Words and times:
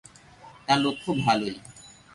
তাঁর 0.65 0.79
লক্ষ 0.83 1.03
ভালই। 1.23 1.53